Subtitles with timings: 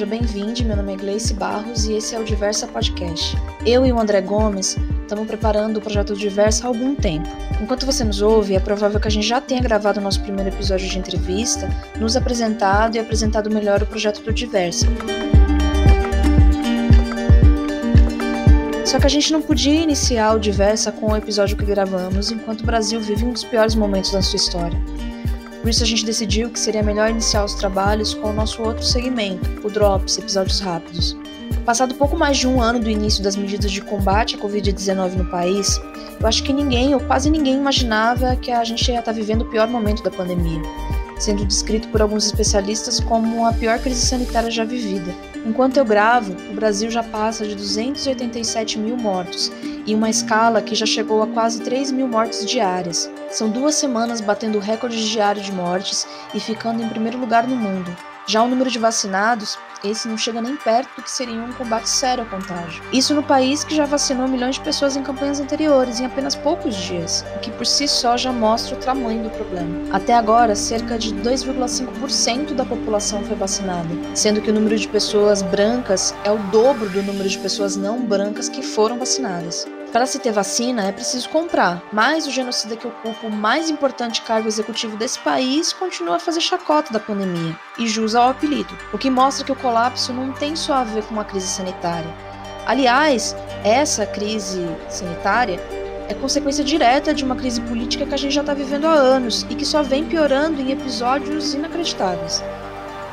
[0.00, 0.64] seja bem-vindo.
[0.64, 3.36] Meu nome é Gleice Barros e esse é o Diversa Podcast.
[3.66, 7.28] Eu e o André Gomes estamos preparando o projeto Diversa há algum tempo.
[7.60, 10.48] Enquanto você nos ouve, é provável que a gente já tenha gravado o nosso primeiro
[10.48, 14.86] episódio de entrevista, nos apresentado e apresentado melhor o projeto do Diversa.
[18.86, 22.62] Só que a gente não podia iniciar o Diversa com o episódio que gravamos enquanto
[22.62, 24.80] o Brasil vive um dos piores momentos da sua história.
[25.60, 28.82] Por isso a gente decidiu que seria melhor iniciar os trabalhos com o nosso outro
[28.82, 31.16] segmento, o Drops, episódios rápidos.
[31.66, 35.26] Passado pouco mais de um ano do início das medidas de combate à Covid-19 no
[35.26, 35.78] país,
[36.18, 39.44] eu acho que ninguém ou quase ninguém imaginava que a gente ia estar vivendo o
[39.46, 40.62] pior momento da pandemia,
[41.20, 45.14] sendo descrito por alguns especialistas como a pior crise sanitária já vivida.
[45.46, 49.52] Enquanto eu gravo, o Brasil já passa de 287 mil mortos,
[49.86, 53.10] em uma escala que já chegou a quase 3 mil mortes diárias.
[53.30, 57.94] São duas semanas batendo recorde diário de mortes e ficando em primeiro lugar no mundo.
[58.26, 61.88] Já o número de vacinados, esse não chega nem perto do que seria um combate
[61.88, 62.82] sério ao contágio.
[62.92, 66.76] Isso no país que já vacinou milhões de pessoas em campanhas anteriores, em apenas poucos
[66.76, 69.94] dias, o que por si só já mostra o tamanho do problema.
[69.94, 75.42] Até agora, cerca de 2,5% da população foi vacinada, sendo que o número de pessoas
[75.42, 79.66] brancas é o dobro do número de pessoas não brancas que foram vacinadas.
[79.92, 84.22] Para se ter vacina é preciso comprar, mas o genocida que ocupa o mais importante
[84.22, 88.98] cargo executivo desse país continua a fazer chacota da pandemia e jus ao apelido, o
[88.98, 92.08] que mostra que o colapso não tem só a ver com uma crise sanitária.
[92.66, 95.60] Aliás, essa crise sanitária
[96.08, 99.44] é consequência direta de uma crise política que a gente já está vivendo há anos
[99.50, 102.44] e que só vem piorando em episódios inacreditáveis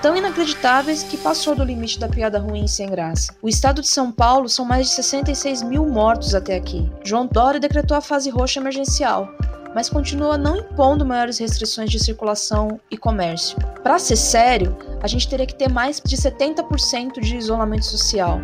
[0.02, 3.34] tão inacreditáveis que passou do limite da piada ruim e sem graça.
[3.42, 6.90] O estado de São Paulo são mais de 66 mil mortos até aqui.
[7.04, 9.30] João Dória decretou a fase roxa emergencial,
[9.74, 13.58] mas continua não impondo maiores restrições de circulação e comércio.
[13.84, 18.40] Para ser sério, a gente teria que ter mais de 70% de isolamento social.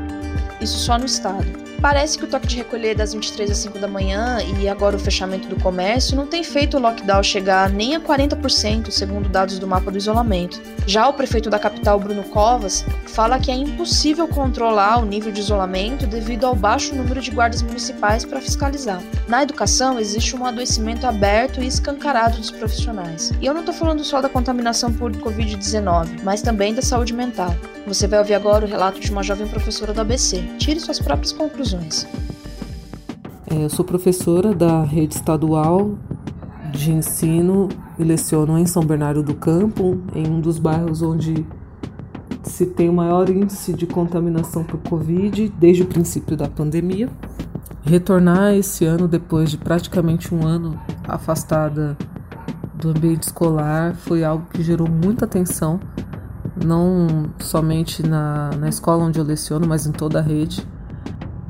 [0.63, 1.46] Isso só no estado.
[1.81, 5.00] Parece que o toque de recolher das 23 às 5 da manhã e agora o
[5.00, 9.68] fechamento do comércio não tem feito o lockdown chegar nem a 40%, segundo dados do
[9.68, 10.62] mapa do isolamento.
[10.88, 15.41] Já o prefeito da capital, Bruno Covas, fala que é impossível controlar o nível de
[15.41, 19.01] isolamento devido ao baixo número de guardas municipais para fiscalizar.
[19.28, 23.30] Na educação, existe um adoecimento aberto e escancarado dos profissionais.
[23.41, 27.53] E eu não estou falando só da contaminação por Covid-19, mas também da saúde mental.
[27.85, 30.41] Você vai ouvir agora o relato de uma jovem professora do ABC.
[30.58, 32.08] Tire suas próprias conclusões.
[33.50, 35.97] É, eu sou professora da rede estadual
[36.72, 37.69] de ensino
[38.00, 41.46] e leciono em São Bernardo do Campo, em um dos bairros onde
[42.44, 47.09] se tem o maior índice de contaminação por Covid desde o princípio da pandemia.
[47.84, 51.97] Retornar esse ano, depois de praticamente um ano afastada
[52.75, 55.80] do ambiente escolar, foi algo que gerou muita atenção
[56.56, 60.68] não somente na, na escola onde eu leciono, mas em toda a rede,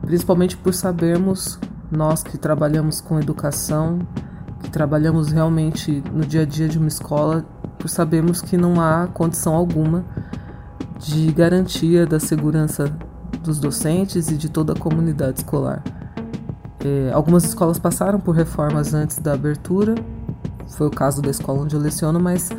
[0.02, 1.60] principalmente por sabermos,
[1.92, 4.00] nós que trabalhamos com educação,
[4.62, 7.46] que trabalhamos realmente no dia a dia de uma escola,
[7.78, 10.06] por sabermos que não há condição alguma
[11.00, 12.86] de garantia da segurança
[13.44, 15.84] dos docentes e de toda a comunidade escolar.
[16.84, 19.96] É, algumas escolas passaram por reformas antes da abertura,
[20.70, 22.50] foi o caso da escola onde eu leciono, mas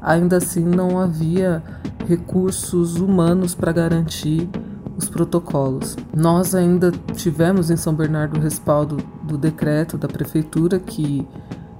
[0.00, 1.62] ainda assim não havia
[2.06, 4.48] recursos humanos para garantir
[4.96, 5.96] os protocolos.
[6.14, 11.26] Nós ainda tivemos em São Bernardo o respaldo do decreto da prefeitura que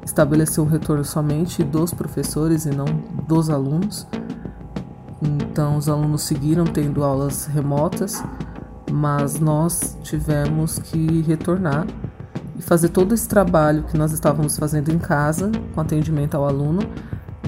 [0.05, 2.87] estabeleceu um retorno somente dos professores e não
[3.27, 4.07] dos alunos.
[5.21, 8.23] Então, os alunos seguiram tendo aulas remotas,
[8.91, 11.87] mas nós tivemos que retornar
[12.57, 16.81] e fazer todo esse trabalho que nós estávamos fazendo em casa, com atendimento ao aluno,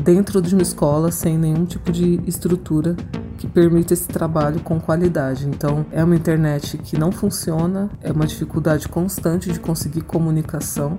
[0.03, 2.97] dentro de uma escola sem nenhum tipo de estrutura
[3.39, 5.49] que permita esse trabalho com qualidade.
[5.49, 10.99] Então, é uma internet que não funciona, é uma dificuldade constante de conseguir comunicação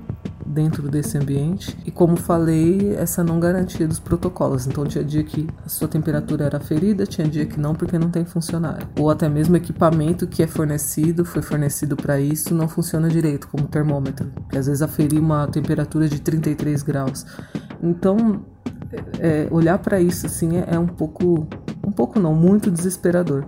[0.51, 4.67] dentro desse ambiente e como falei, essa não garantia dos protocolos.
[4.67, 8.09] Então tinha dia que a sua temperatura era ferida, tinha dia que não porque não
[8.09, 8.87] tem funcionário.
[8.99, 13.67] Ou até mesmo equipamento que é fornecido, foi fornecido para isso, não funciona direito, como
[13.67, 17.25] termômetro, que às vezes aferir uma temperatura de 33 graus.
[17.81, 18.43] Então,
[19.19, 21.47] é, olhar para isso assim é, é um pouco,
[21.85, 23.45] um pouco não, muito desesperador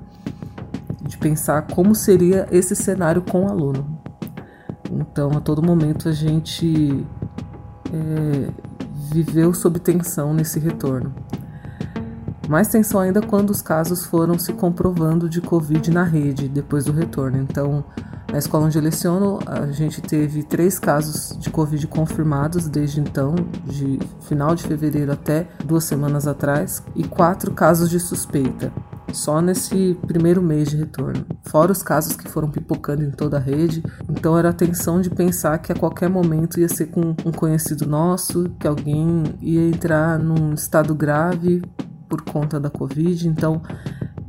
[1.02, 4.02] de pensar como seria esse cenário com o aluno.
[4.92, 7.06] Então, a todo momento a gente
[7.92, 8.50] é,
[9.12, 11.14] viveu sob tensão nesse retorno.
[12.50, 16.92] Mais tensão ainda quando os casos foram se comprovando de Covid na rede depois do
[16.92, 17.38] retorno.
[17.38, 17.86] Então,
[18.32, 23.36] na escola onde eu leciono, a gente teve três casos de Covid confirmados desde então,
[23.64, 28.72] de final de fevereiro até duas semanas atrás, e quatro casos de suspeita.
[29.14, 33.40] só nesse primeiro mês de retorno, fora os casos que foram pipocando em toda a
[33.40, 33.84] rede.
[34.10, 37.86] Então era a tensão de pensar que a qualquer momento ia ser com um conhecido
[37.86, 41.62] nosso, que alguém ia entrar num estado grave
[42.14, 43.28] por conta da Covid.
[43.28, 43.62] Então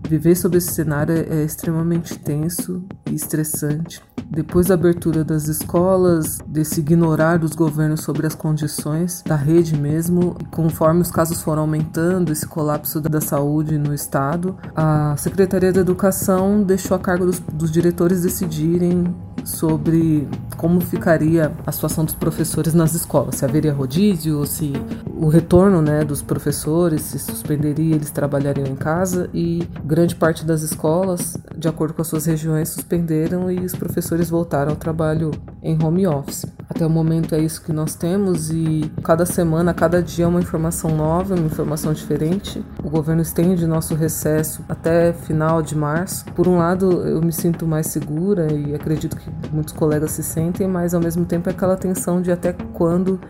[0.09, 4.03] viver sob esse cenário é extremamente tenso e estressante.
[4.27, 10.37] Depois da abertura das escolas, desse ignorar dos governos sobre as condições da rede mesmo,
[10.51, 16.63] conforme os casos foram aumentando, esse colapso da saúde no estado, a Secretaria da Educação
[16.63, 19.15] deixou a cargo dos, dos diretores decidirem
[19.45, 24.73] sobre como ficaria a situação dos professores nas escolas, se haveria rodízio, se
[25.06, 30.62] o retorno né, dos professores se suspenderia, eles trabalhariam em casa e grande parte das
[30.62, 35.31] escolas, de acordo com as suas regiões, suspenderam e os professores voltaram ao trabalho
[35.62, 36.45] em home office.
[36.69, 40.41] Até o momento é isso que nós temos e cada semana, cada dia é uma
[40.41, 42.65] informação nova, uma informação diferente.
[42.83, 46.25] O governo estende nosso recesso até final de março.
[46.35, 50.44] Por um lado, eu me sinto mais segura e acredito que muitos colegas se sentem,
[50.69, 53.20] mas ao mesmo tempo é aquela tensão de até quando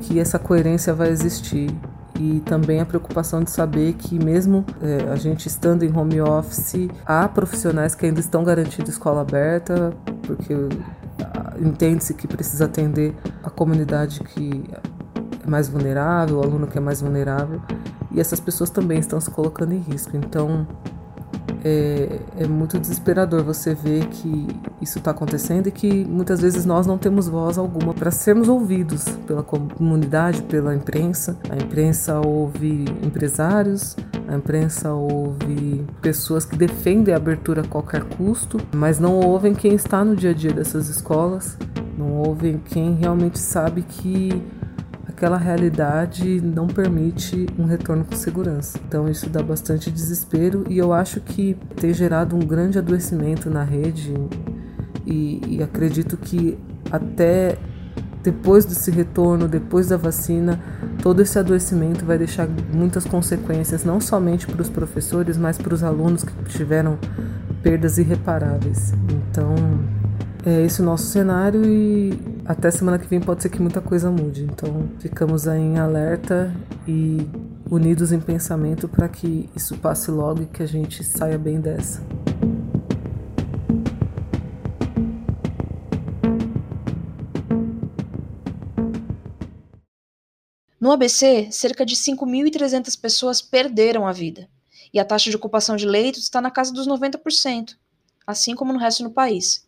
[0.00, 1.70] que essa coerência vai existir
[2.18, 6.88] e também a preocupação de saber que mesmo é, a gente estando em home office,
[7.06, 10.54] há profissionais que ainda estão garantindo escola aberta, porque
[11.20, 14.64] ah, entende-se que precisa atender a comunidade que
[15.44, 17.60] é mais vulnerável, o aluno que é mais vulnerável,
[18.10, 20.16] e essas pessoas também estão se colocando em risco.
[20.16, 20.66] Então,
[21.64, 24.48] é, é muito desesperador você ver que
[24.80, 29.04] isso está acontecendo e que muitas vezes nós não temos voz alguma para sermos ouvidos
[29.26, 31.36] pela comunidade, pela imprensa.
[31.48, 38.58] A imprensa ouve empresários, a imprensa ouve pessoas que defendem a abertura a qualquer custo,
[38.74, 41.56] mas não ouvem quem está no dia a dia dessas escolas,
[41.96, 44.42] não ouvem quem realmente sabe que
[45.22, 48.76] aquela realidade não permite um retorno com segurança.
[48.88, 53.62] Então isso dá bastante desespero e eu acho que tem gerado um grande adoecimento na
[53.62, 54.12] rede
[55.06, 56.58] e, e acredito que
[56.90, 57.56] até
[58.20, 60.60] depois desse retorno, depois da vacina,
[61.00, 65.84] todo esse adoecimento vai deixar muitas consequências, não somente para os professores, mas para os
[65.84, 66.98] alunos que tiveram
[67.62, 68.92] perdas irreparáveis.
[69.30, 69.54] Então,
[70.44, 74.10] é esse o nosso cenário e até semana que vem pode ser que muita coisa
[74.10, 74.44] mude.
[74.44, 76.54] Então ficamos aí em alerta
[76.86, 77.26] e
[77.70, 82.02] unidos em pensamento para que isso passe logo e que a gente saia bem dessa.
[90.78, 94.48] No ABC, cerca de 5.300 pessoas perderam a vida,
[94.92, 97.76] e a taxa de ocupação de leitos está na casa dos 90%,
[98.26, 99.64] assim como no resto do país.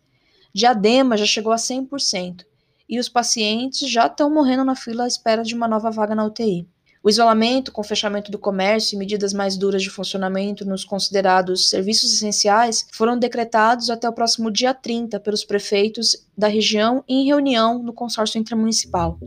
[0.53, 2.45] Diadema já chegou a 100%
[2.87, 6.25] e os pacientes já estão morrendo na fila à espera de uma nova vaga na
[6.25, 6.67] UTI.
[7.05, 11.69] O isolamento, com o fechamento do comércio e medidas mais duras de funcionamento nos considerados
[11.69, 17.77] serviços essenciais foram decretados até o próximo dia 30 pelos prefeitos da região em reunião
[17.77, 19.19] no consórcio intermunicipal.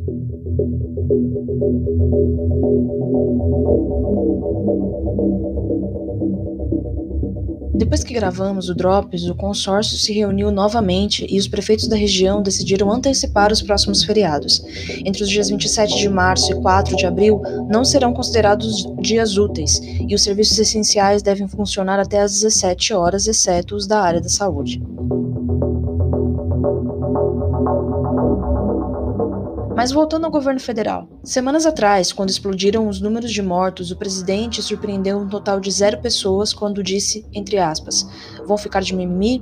[7.79, 12.43] Depois que gravamos o Drops, o consórcio se reuniu novamente e os prefeitos da região
[12.43, 14.61] decidiram antecipar os próximos feriados.
[15.05, 19.81] Entre os dias 27 de março e 4 de abril não serão considerados dias úteis
[19.81, 24.29] e os serviços essenciais devem funcionar até às 17 horas, exceto os da área da
[24.29, 24.83] saúde.
[29.79, 31.09] Mas voltando ao governo federal.
[31.23, 36.01] Semanas atrás, quando explodiram os números de mortos, o presidente surpreendeu um total de zero
[36.01, 38.05] pessoas quando disse, entre aspas,
[38.45, 39.41] vão ficar de mimimi?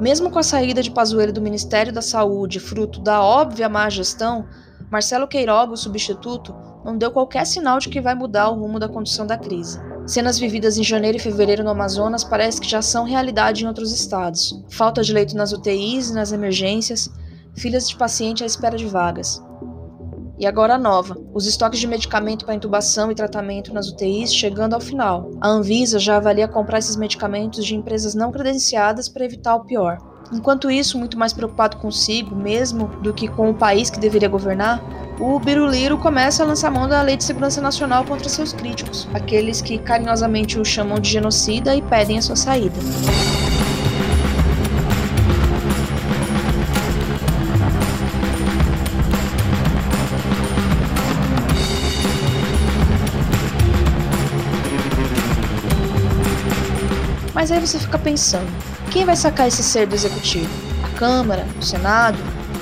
[0.00, 4.46] Mesmo com a saída de Pazuello do Ministério da Saúde, fruto da óbvia má gestão,
[4.90, 8.88] Marcelo Queiroga, o substituto, não deu qualquer sinal de que vai mudar o rumo da
[8.88, 9.78] condução da crise.
[10.06, 13.92] Cenas vividas em janeiro e fevereiro no Amazonas parece que já são realidade em outros
[13.92, 14.64] estados.
[14.70, 17.10] Falta de leito nas UTIs e nas emergências,
[17.54, 19.42] filas de paciente à espera de vagas.
[20.38, 24.74] E agora a nova, os estoques de medicamento para intubação e tratamento nas UTIs chegando
[24.74, 25.30] ao final.
[25.40, 29.98] A Anvisa já avalia comprar esses medicamentos de empresas não credenciadas para evitar o pior.
[30.32, 34.82] Enquanto isso, muito mais preocupado consigo mesmo do que com o país que deveria governar,
[35.20, 39.62] o Biruliro começa a lançar mão da Lei de Segurança Nacional contra seus críticos, aqueles
[39.62, 42.74] que carinhosamente o chamam de genocida e pedem a sua saída.
[57.44, 58.50] Mas aí você fica pensando:
[58.90, 60.48] quem vai sacar esse ser do executivo?
[60.82, 62.16] A Câmara, o Senado,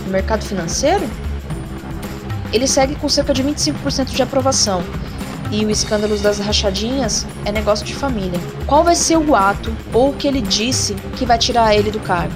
[0.05, 1.09] o mercado financeiro?
[2.53, 4.83] Ele segue com cerca de 25% de aprovação.
[5.53, 8.41] e o escândalo das rachadinhas é negócio de família.
[8.67, 12.01] Qual vai ser o ato ou o que ele disse que vai tirar ele do
[12.01, 12.35] cargo?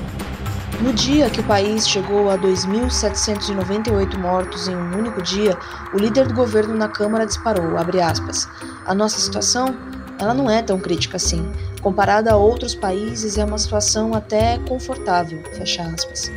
[0.81, 5.59] No dia que o país chegou a 2.798 mortos em um único dia,
[5.93, 8.49] o líder do governo na Câmara disparou, aspas,
[8.85, 9.75] a nossa situação,
[10.19, 11.45] ela não é tão crítica assim.
[11.87, 16.33] Comparada a outros países, é uma situação até confortável, fecha aspas.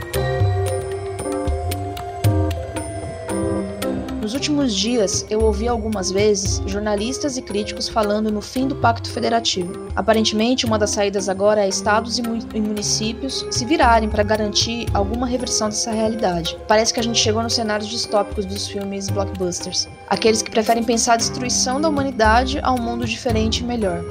[4.22, 9.10] Nos últimos dias, eu ouvi algumas vezes jornalistas e críticos falando no fim do Pacto
[9.10, 9.88] Federativo.
[9.96, 15.70] Aparentemente, uma das saídas agora é estados e municípios se virarem para garantir alguma reversão
[15.70, 16.56] dessa realidade.
[16.68, 21.14] Parece que a gente chegou nos cenários distópicos dos filmes blockbusters aqueles que preferem pensar
[21.14, 24.04] a destruição da humanidade a um mundo diferente e melhor.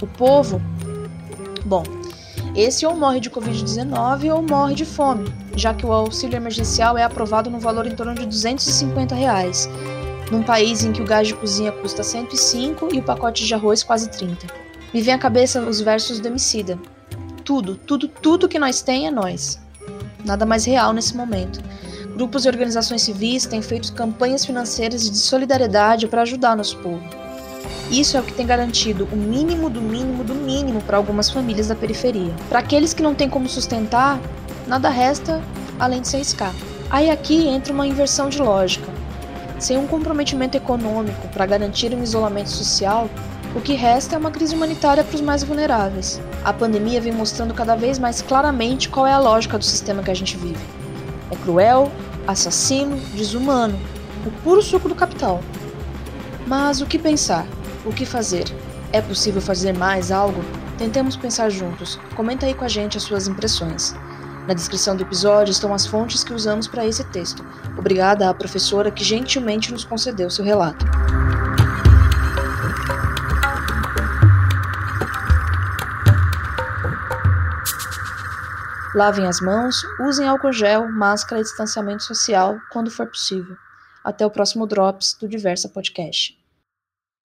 [0.00, 0.60] O povo,
[1.64, 1.82] bom,
[2.54, 7.02] esse ou morre de Covid-19 ou morre de fome, já que o auxílio emergencial é
[7.02, 9.68] aprovado no valor em torno de 250 reais,
[10.30, 13.82] num país em que o gás de cozinha custa 105 e o pacote de arroz
[13.82, 14.46] quase 30.
[14.92, 16.78] Me vem à cabeça os versos do Emicida.
[17.44, 19.58] Tudo, tudo, tudo que nós tem é nós.
[20.24, 21.60] Nada mais real nesse momento.
[22.16, 27.25] Grupos e organizações civis têm feito campanhas financeiras de solidariedade para ajudar nosso povo.
[27.90, 31.68] Isso é o que tem garantido o mínimo do mínimo do mínimo para algumas famílias
[31.68, 32.32] da periferia.
[32.48, 34.20] Para aqueles que não têm como sustentar,
[34.66, 35.42] nada resta
[35.78, 36.54] além de se arriscar.
[36.90, 38.90] Aí aqui entra uma inversão de lógica.
[39.58, 43.08] Sem um comprometimento econômico para garantir um isolamento social,
[43.54, 46.20] o que resta é uma crise humanitária para os mais vulneráveis.
[46.44, 50.10] A pandemia vem mostrando cada vez mais claramente qual é a lógica do sistema que
[50.10, 50.62] a gente vive.
[51.30, 51.90] É cruel,
[52.26, 53.78] assassino, desumano,
[54.26, 55.40] o puro suco do capital.
[56.46, 57.46] Mas o que pensar?
[57.86, 58.44] O que fazer?
[58.92, 60.40] É possível fazer mais algo?
[60.76, 62.00] Tentemos pensar juntos.
[62.16, 63.94] Comenta aí com a gente as suas impressões.
[64.48, 67.46] Na descrição do episódio estão as fontes que usamos para esse texto.
[67.78, 70.84] Obrigada à professora que gentilmente nos concedeu seu relato.
[78.96, 83.56] Lavem as mãos, usem álcool gel, máscara e distanciamento social quando for possível.
[84.02, 86.36] Até o próximo Drops do Diversa Podcast.